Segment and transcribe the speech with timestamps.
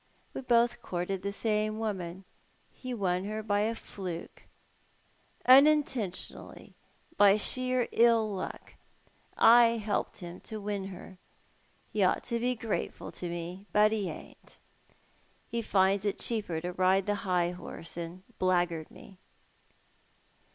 [0.33, 2.25] "We both courted the same woman—
[2.81, 4.45] he won her by a fluke.
[5.45, 6.73] Unintentionally—
[7.19, 8.73] by sheer ill luck—
[9.37, 11.19] I helped him to win her.
[11.93, 14.57] He ought to be grateful to me, but he ain't.
[15.51, 19.19] He tinds it cheaper to ride the high horse and blackguard me."